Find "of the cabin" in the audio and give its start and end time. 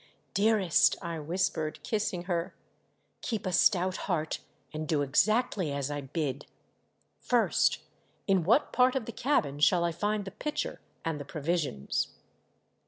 8.95-9.59